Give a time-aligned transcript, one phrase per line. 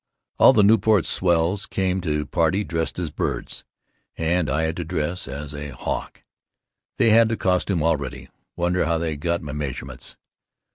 [0.39, 3.65] All the Newport swells came to party dressed as birds,
[4.17, 6.23] and I had to dress as a hawk,
[6.97, 10.17] they had the costume all ready, wonder how they got my measurements.